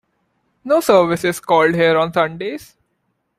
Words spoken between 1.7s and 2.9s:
here on Sundays.